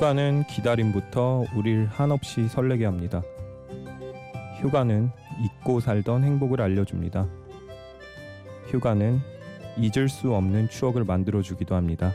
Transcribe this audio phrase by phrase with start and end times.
[0.00, 3.20] 휴가는 기다림부터 우릴 한없이 설레게 합니다.
[4.58, 5.10] 휴가는
[5.44, 7.28] 잊고 살던 행복을 알려줍니다.
[8.68, 9.20] 휴가는
[9.76, 12.14] 잊을 수 없는 추억을 만들어주기도 합니다.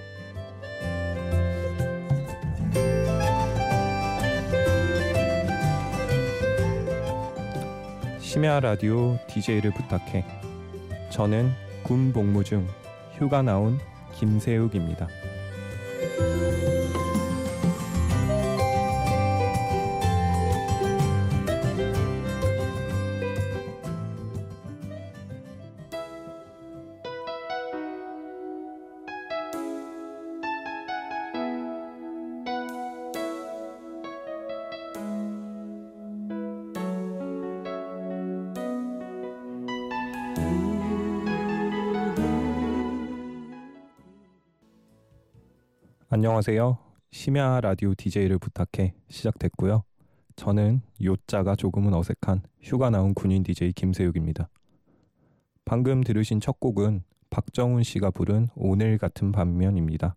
[8.18, 10.26] 심야 라디오 DJ를 부탁해.
[11.12, 11.52] 저는
[11.84, 12.68] 군 복무 중
[13.20, 13.78] 휴가 나온
[14.16, 15.08] 김세욱입니다.
[46.16, 46.78] 안녕하세요.
[47.12, 49.84] 심야 라디오 DJ를 부탁해 시작됐고요.
[50.38, 54.48] 저는 요자가 조금은 어색한 휴가 나온 군인 DJ 김세욱입니다.
[55.66, 60.16] 방금 들으신 첫 곡은 박정훈 씨가 부른 오늘 같은 반면입니다.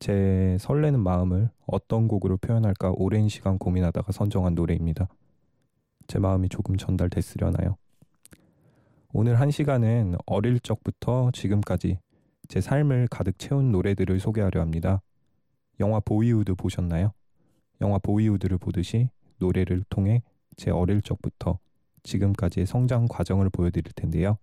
[0.00, 5.06] 제 설레는 마음을 어떤 곡으로 표현할까 오랜 시간 고민하다가 선정한 노래입니다.
[6.08, 7.76] 제 마음이 조금 전달됐으려나요?
[9.12, 12.00] 오늘 한 시간은 어릴 적부터 지금까지
[12.50, 15.00] 제 삶을 가득 채운 노래들을 소개하려 합니다.
[15.78, 17.12] 영화 보이우드 보셨나요?
[17.80, 20.24] 영화 보이우드를 보듯이 노래를 통해
[20.56, 21.60] 제 어릴 적부터
[22.02, 24.36] 지금까지의 성장 과정을 보여드릴 텐데요.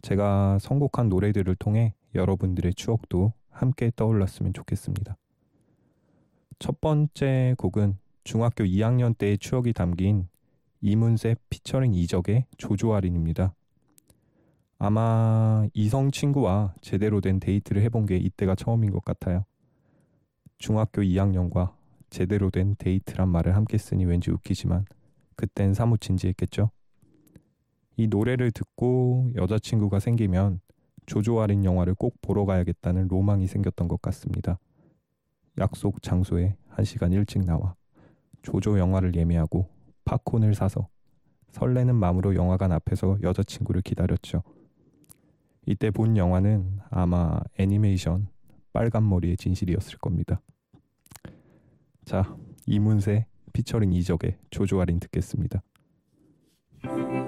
[0.00, 5.16] 제가 선곡한 노래들을 통해 여러분들의 추억도 함께 떠올랐으면 좋겠습니다.
[6.60, 10.28] 첫 번째 곡은 중학교 2학년 때의 추억이 담긴
[10.82, 13.56] 이문세 피처링 이적의 조조아린입니다.
[14.78, 19.44] 아마 이성 친구와 제대로 된 데이트를 해본 게 이때가 처음인 것 같아요.
[20.58, 21.74] 중학교 2학년과
[22.10, 24.84] 제대로 된 데이트란 말을 함께 쓰니 왠지 웃기지만
[25.34, 26.70] 그땐 사뭇 진지했겠죠.
[27.96, 30.60] 이 노래를 듣고 여자친구가 생기면
[31.06, 34.58] 조조아린 영화를 꼭 보러 가야겠다는 로망이 생겼던 것 같습니다.
[35.58, 37.74] 약속 장소에 한 시간 일찍 나와
[38.42, 39.68] 조조 영화를 예매하고
[40.04, 40.88] 팝콘을 사서
[41.50, 44.42] 설레는 마음으로 영화관 앞에서 여자친구를 기다렸죠.
[45.66, 48.28] 이때 본 영화는 아마 애니메이션
[48.72, 50.40] 빨간머리의 진실이었을 겁니다.
[52.04, 55.62] 자, 이문세 피처링 이적의 조조아린 듣겠습니다.
[56.82, 57.26] 그그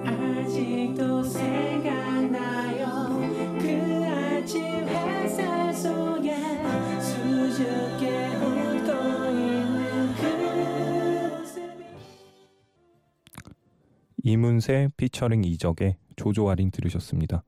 [14.23, 17.43] 이문세 피처링 이적의 조조아린 들으셨습니다.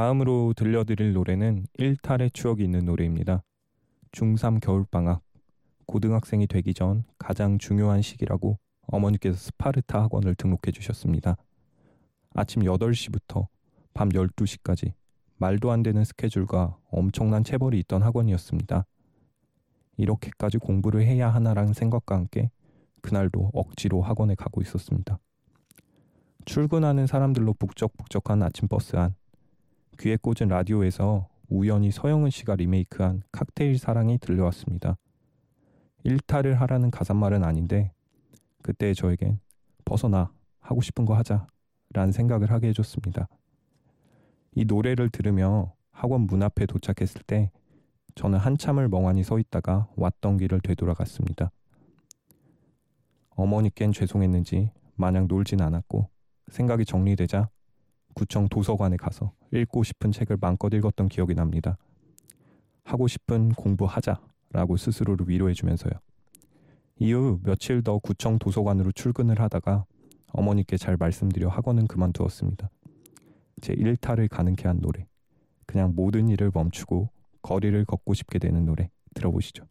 [0.00, 3.42] 다음으로 들려드릴 노래는 일탈의 추억이 있는 노래입니다.
[4.12, 5.20] 중3 겨울방학,
[5.84, 11.36] 고등학생이 되기 전 가장 중요한 시기라고 어머니께서 스파르타 학원을 등록해 주셨습니다.
[12.32, 13.48] 아침 8시부터
[13.92, 14.94] 밤 12시까지
[15.36, 18.86] 말도 안 되는 스케줄과 엄청난 체벌이 있던 학원이었습니다.
[19.98, 22.50] 이렇게까지 공부를 해야 하나라는 생각과 함께
[23.02, 25.18] 그날도 억지로 학원에 가고 있었습니다.
[26.46, 29.14] 출근하는 사람들로 북적북적한 아침 버스 안
[30.00, 34.96] 귀에 꽂은 라디오에서 우연히 서영은 씨가 리메이크한 칵테일 사랑이 들려왔습니다.
[36.04, 37.92] 일탈을 하라는 가사말은 아닌데
[38.62, 39.40] 그때 저에겐
[39.84, 41.46] 벗어나 하고 싶은 거 하자
[41.92, 43.28] 라는 생각을 하게 해줬습니다.
[44.54, 47.50] 이 노래를 들으며 학원 문 앞에 도착했을 때
[48.14, 51.50] 저는 한참을 멍하니 서 있다가 왔던 길을 되돌아갔습니다.
[53.30, 56.08] 어머니께는 죄송했는지 마냥 놀진 않았고
[56.50, 57.50] 생각이 정리되자
[58.14, 61.76] 구청 도서관에 가서 읽고 싶은 책을 마음껏 읽었던 기억이 납니다.
[62.84, 65.92] 하고 싶은 공부하자라고 스스로를 위로해주면서요.
[66.98, 69.84] 이후 며칠 더 구청 도서관으로 출근을 하다가
[70.32, 72.70] 어머니께 잘 말씀드려 학원은 그만두었습니다.
[73.60, 75.06] 제 일탈을 가능케 한 노래.
[75.66, 77.10] 그냥 모든 일을 멈추고
[77.42, 79.64] 거리를 걷고 싶게 되는 노래 들어보시죠.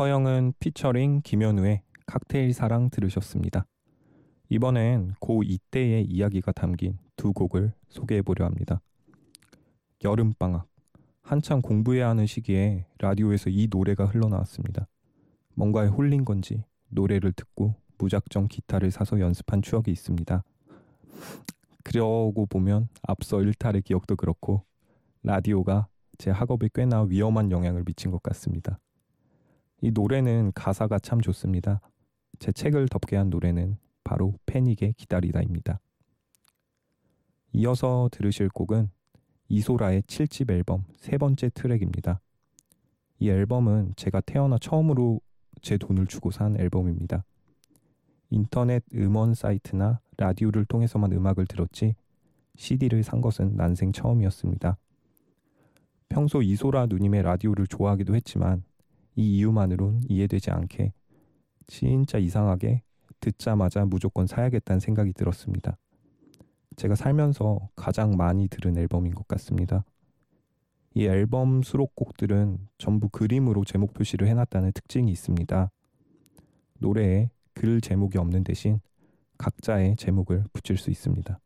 [0.00, 3.66] 서영은 피처링 김현우의 칵테일 사랑 들으셨습니다.
[4.48, 8.80] 이번엔 고 이때의 이야기가 담긴 두 곡을 소개해 보려 합니다.
[10.02, 10.66] 여름방학.
[11.20, 14.88] 한참 공부해야 하는 시기에 라디오에서 이 노래가 흘러나왔습니다.
[15.52, 20.42] 뭔가에 홀린 건지 노래를 듣고 무작정 기타를 사서 연습한 추억이 있습니다.
[21.84, 24.64] 그러고 보면 앞서 일탈의 기억도 그렇고
[25.22, 28.80] 라디오가 제 학업에 꽤나 위험한 영향을 미친 것 같습니다.
[29.80, 31.80] 이 노래는 가사가 참 좋습니다.
[32.38, 35.80] 제 책을 덮게 한 노래는 바로 패닉의 기다리다입니다.
[37.52, 38.90] 이어서 들으실 곡은
[39.48, 42.20] 이소라의 7집 앨범 세 번째 트랙입니다.
[43.18, 45.20] 이 앨범은 제가 태어나 처음으로
[45.60, 47.24] 제 돈을 주고 산 앨범입니다.
[48.30, 51.94] 인터넷 음원 사이트나 라디오를 통해서만 음악을 들었지
[52.54, 54.78] CD를 산 것은 난생 처음이었습니다.
[56.08, 58.62] 평소 이소라 누님의 라디오를 좋아하기도 했지만
[59.16, 60.92] 이 이유만으론 이해되지 않게
[61.66, 62.82] 진짜 이상하게
[63.20, 65.76] 듣자마자 무조건 사야겠다는 생각이 들었습니다.
[66.76, 69.84] 제가 살면서 가장 많이 들은 앨범인 것 같습니다.
[70.94, 75.70] 이 앨범 수록곡들은 전부 그림으로 제목 표시를 해놨다는 특징이 있습니다.
[76.78, 78.80] 노래에 글 제목이 없는 대신
[79.38, 81.38] 각자의 제목을 붙일 수 있습니다.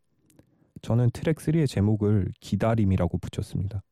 [0.83, 3.83] 저는 트랙 3의 제목을 기다림이라고 붙였습니다.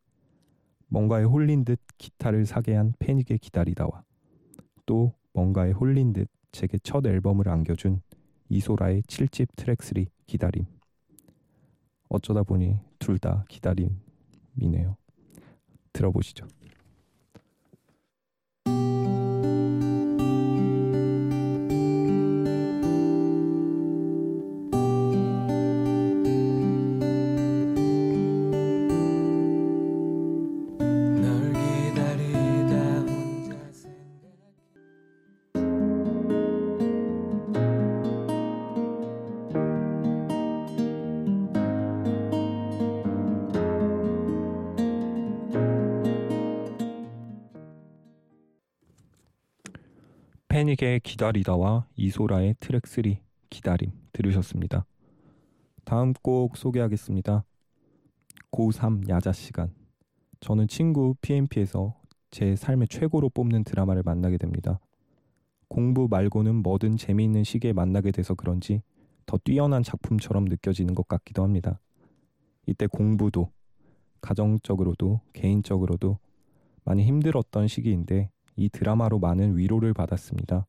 [0.92, 4.04] 뭔가에 홀린 듯 기타를 사게 한 패닉의 기다리다와
[4.84, 8.02] 또 뭔가에 홀린 듯 제게 첫 앨범을 안겨준
[8.50, 10.66] 이소라의 7집 트랙 3 기다림.
[12.10, 14.98] 어쩌다 보니 둘 다 기다림이네요.
[15.94, 16.46] 들어보시죠.
[50.62, 53.02] 패닉의 기다리다와 이소라의 트랙 3
[53.50, 54.86] 기다림 들으셨습니다.
[55.84, 57.44] 다음 곡 소개하겠습니다.
[58.52, 59.74] 고3 야자 시간.
[60.38, 61.96] 저는 친구 PMP에서
[62.30, 64.78] 제 삶의 최고로 뽑는 드라마를 만나게 됩니다.
[65.66, 68.82] 공부 말고는 뭐든 재미있는 시기에 만나게 돼서 그런지
[69.26, 71.80] 더 뛰어난 작품처럼 느껴지는 것 같기도 합니다.
[72.66, 73.50] 이때 공부도
[74.20, 76.18] 가정적으로도 개인적으로도
[76.84, 80.66] 많이 힘들었던 시기인데 이 드라마로 많은 위로를 받았습니다.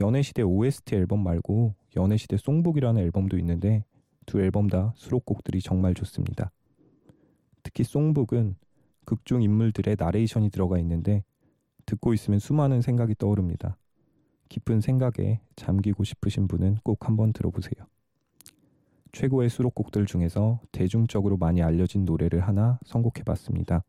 [0.00, 3.84] 연애시대 OST 앨범 말고 연애시대 송북이라는 앨범도 있는데
[4.26, 6.50] 두 앨범 다 수록곡들이 정말 좋습니다.
[7.62, 8.56] 특히 송북은
[9.04, 11.24] 극중 인물들의 나레이션이 들어가 있는데
[11.84, 13.76] 듣고 있으면 수많은 생각이 떠오릅니다.
[14.48, 17.86] 깊은 생각에 잠기고 싶으신 분은 꼭 한번 들어보세요.
[19.12, 23.82] 최고의 수록곡들 중에서 대중적으로 많이 알려진 노래를 하나 선곡해봤습니다.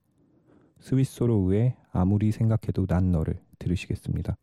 [0.79, 4.38] 스위스로우의 아무리 생각해도 난 너를 들으시겠습니다.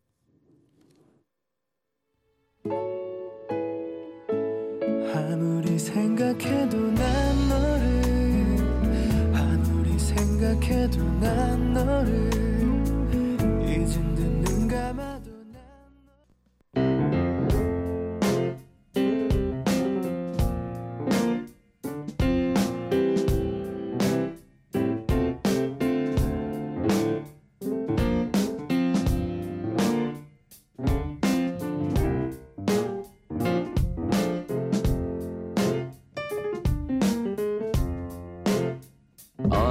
[5.13, 8.57] 아무리 생각해도 난 너를
[9.35, 12.48] 아무리 생각해도 난 너를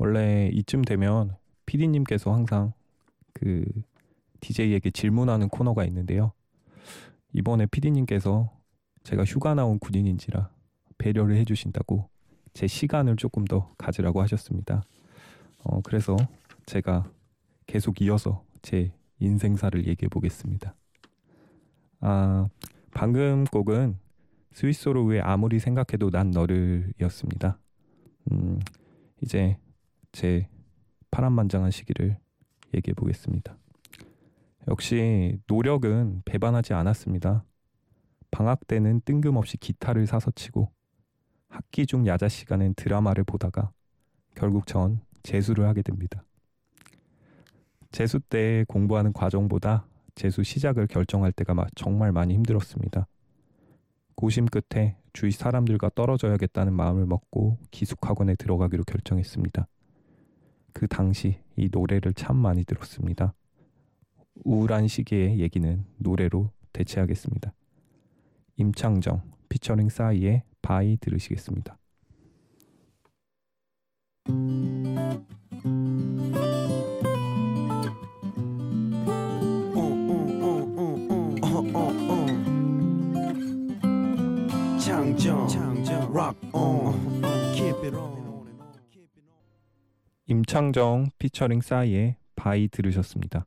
[0.00, 2.72] 원래 이쯤 되면 PD님께서 항상
[3.34, 3.62] 그
[4.40, 6.32] DJ에게 질문하는 코너가 있는데요.
[7.34, 8.50] 이번에 PD님께서
[9.04, 10.48] 제가 휴가 나온 군인인지라
[10.96, 12.08] 배려를 해주신다고
[12.54, 14.82] 제 시간을 조금 더 가지라고 하셨습니다.
[15.64, 16.16] 어, 그래서
[16.64, 17.12] 제가
[17.66, 20.74] 계속 이어서 제 인생사를 얘기해 보겠습니다.
[22.00, 22.48] 아,
[22.92, 23.98] 방금 곡은
[24.52, 27.58] 스위스로의 아무리 생각해도 난 너를이었습니다.
[28.32, 28.58] 음,
[29.20, 29.58] 이제
[30.12, 30.48] 제
[31.10, 32.16] 파란만장한 시기를
[32.74, 33.56] 얘기해 보겠습니다.
[34.68, 37.44] 역시 노력은 배반하지 않았습니다.
[38.30, 40.70] 방학 때는 뜬금없이 기타를 사서 치고
[41.48, 43.72] 학기 중 야자 시간엔 드라마를 보다가
[44.34, 46.24] 결국 전 재수를 하게 됩니다.
[47.90, 53.08] 재수 때 공부하는 과정보다 재수 시작을 결정할 때가 정말 많이 힘들었습니다.
[54.14, 59.66] 고심 끝에 주위 사람들과 떨어져야겠다는 마음을 먹고 기숙학원에 들어가기로 결정했습니다.
[60.72, 63.34] 그 당시 이 노래를 참 많이 들었습니다.
[64.44, 67.52] 우울한 시기의 얘기는 노래로 대체하겠습니다.
[68.56, 71.76] 임창정 피처링 싸이의 Bye 들으시겠습니다.
[90.50, 93.46] 임창정 피처링 싸이의 Bye 들으셨습니다.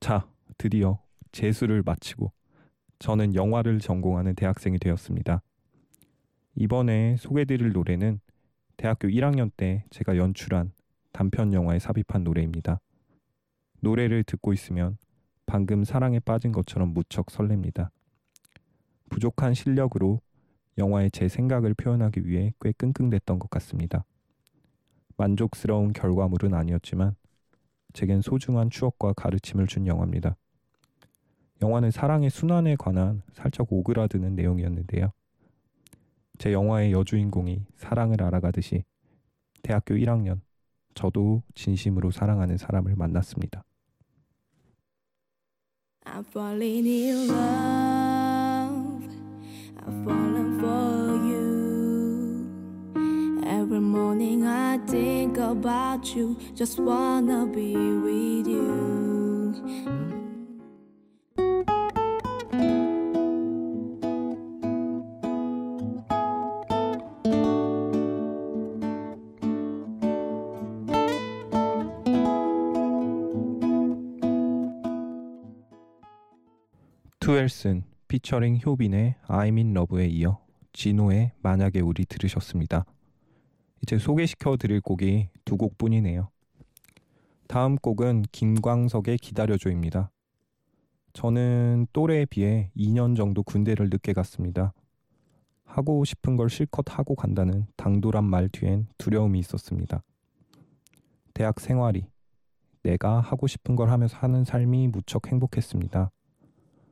[0.00, 0.98] 자, 드디어
[1.30, 2.32] 재수를 마치고
[2.98, 5.42] 저는 영화를 전공하는 대학생이 되었습니다.
[6.56, 8.18] 이번에 소개드릴 노래는
[8.76, 10.72] 대학교 1학년 때 제가 연출한
[11.12, 12.80] 단편 영화에 삽입한 노래입니다.
[13.78, 14.98] 노래를 듣고 있으면
[15.46, 17.90] 방금 사랑에 빠진 것처럼 무척 설렙니다.
[19.08, 20.20] 부족한 실력으로
[20.78, 24.04] 영화의 제 생각을 표현하기 위해 꽤 끙끙댔던 것 같습니다.
[25.18, 27.14] 만족스러운 결과물은 아니었지만
[27.92, 30.36] 제겐 소중한 추억과 가르침을 준 영화입니다.
[31.60, 35.12] 영화는 사랑의 순환에 관한 살짝 오그라드는 내용이었는데요.
[36.38, 38.84] 제 영화의 여주인공이 사랑을 알아가듯이
[39.62, 40.40] 대학교 1학년
[40.94, 43.64] 저도 진심으로 사랑하는 사람을 만났습니다.
[46.04, 49.08] I'm falling in love.
[49.84, 50.68] I'm falling for
[51.26, 51.57] you.
[53.68, 56.38] Every morning I think about you.
[56.54, 59.52] Just wanna be with you.
[77.20, 80.38] 투엘슨 피처링 효빈의 I'm in love에 이어
[80.72, 82.86] 진호의 만약에 우리 들으셨습니다.
[83.82, 86.30] 이제 소개시켜 드릴 곡이 두 곡뿐이네요.
[87.46, 90.10] 다음 곡은 김광석의 기다려줘입니다.
[91.14, 94.74] 저는 또래에 비해 2년 정도 군대를 늦게 갔습니다.
[95.64, 100.02] 하고 싶은 걸 실컷 하고 간다는 당돌한 말 뒤엔 두려움이 있었습니다.
[101.34, 102.06] 대학 생활이
[102.82, 106.10] 내가 하고 싶은 걸 하면서 하는 삶이 무척 행복했습니다.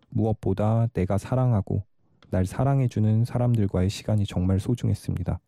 [0.08, 1.84] 무엇보다 내가 사랑하고
[2.30, 5.40] 날 사랑해주는 사람들과의 시간이 정말 소중했습니다.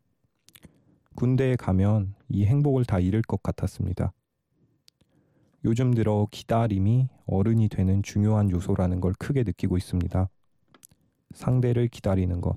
[1.18, 4.12] 군대에 가면 이 행복을 다 잃을 것 같았습니다.
[5.64, 10.28] 요즘 들어 기다림이 어른이 되는 중요한 요소라는 걸 크게 느끼고 있습니다.
[11.34, 12.56] 상대를 기다리는 것,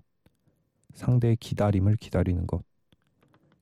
[0.93, 2.61] 상대의 기다림을 기다리는 것.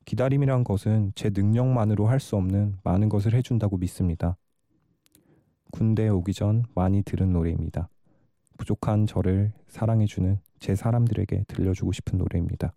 [0.03, 4.35] 기다림이란 것은 제 능력만으로 할 수 없는 많은 것을 해준다고 믿습니다.
[5.71, 7.87] 군대에 오기 전 많이 들은 노래입니다.
[8.57, 12.73] 부족한 저를 사랑해주는 제 사람들에게 들려주고 싶은 노래입니다.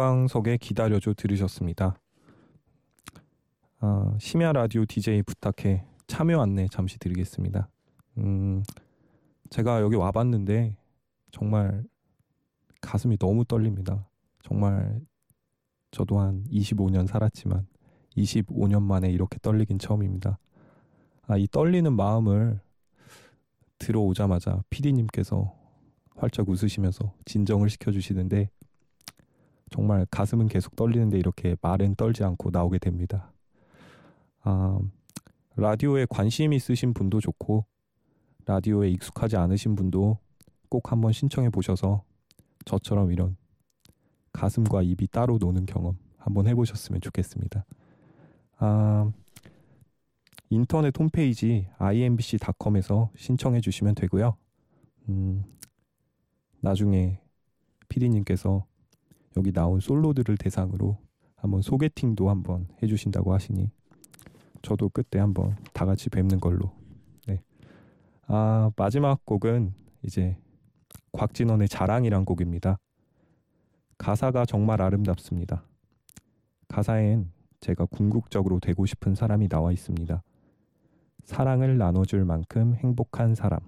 [0.00, 1.94] 김광석의 기다려줘 들으셨습니다.
[3.80, 7.68] 아, 심야 라디오 DJ 부탁해 참여 안내 잠시 드리겠습니다.
[8.16, 8.62] 음,
[9.50, 10.74] 제가 여기 와봤는데
[11.32, 11.84] 정말
[12.80, 14.08] 가슴이 너무 떨립니다.
[14.42, 15.02] 정말
[15.90, 17.66] 저도 한 25년 살았지만
[18.16, 20.38] 25년 만에 이렇게 떨리긴 처음입니다.
[21.26, 22.58] 아, 이 떨리는 마음을
[23.78, 25.54] 들어오자마자 PD님께서
[26.16, 28.48] 활짝 웃으시면서 진정을 시켜주시는데
[29.70, 33.32] 정말 가슴은 계속 떨리는데 이렇게 말은 떨지 않고 나오게 됩니다.
[34.42, 34.78] 아,
[35.56, 37.64] 라디오에 관심 있으신 분도 좋고
[38.46, 40.18] 라디오에 익숙하지 않으신 분도
[40.68, 42.02] 꼭 한번 신청해 보셔서
[42.64, 43.36] 저처럼 이런
[44.32, 47.64] 가슴과 입이 따로 노는 경험 한번 해보셨으면 좋겠습니다.
[48.58, 49.10] 아,
[50.50, 54.36] 인터넷 홈페이지 imbc.com에서 신청해 주시면 되고요.
[55.08, 55.44] 음,
[56.60, 57.20] 나중에
[57.88, 58.64] 피디님께서
[59.36, 60.98] 여기 나온 솔로들을 대상으로
[61.36, 63.70] 한번 소개팅도 한번 해주신다고 하시니
[64.62, 66.72] 저도 그때 한번 다 같이 뵙는 걸로.
[67.26, 67.42] 네.
[68.26, 69.72] 아 마지막 곡은
[70.02, 70.36] 이제
[71.12, 72.78] 곽진원의 자랑이란 곡입니다.
[73.98, 75.64] 가사가 정말 아름답습니다.
[76.68, 80.22] 가사엔 제가 궁극적으로 되고 싶은 사람이 나와 있습니다.
[81.24, 83.60] 사랑을 나눠줄 만큼 행복한 사람.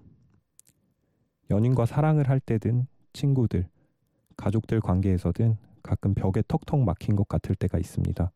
[1.51, 3.69] 연인과 사랑을 할 때든 친구들,
[4.37, 8.31] 가족들 관계에서든 가끔 벽에 턱턱 막힌 것 같을 때가 있습니다.